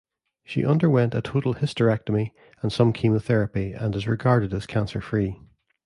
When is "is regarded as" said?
3.95-4.65